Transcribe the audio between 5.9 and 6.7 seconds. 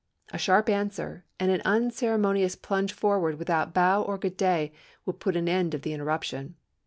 interruption.